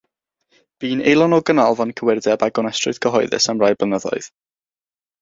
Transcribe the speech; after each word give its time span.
Bu'n 0.85 1.03
aelod 1.11 1.35
o 1.37 1.39
Ganolfan 1.51 1.93
Cywirdeb 2.01 2.49
a 2.49 2.51
Gonestrwydd 2.57 3.03
Cyhoeddus 3.07 3.49
am 3.55 3.65
rai 3.67 3.73
blynyddoedd. 3.83 4.35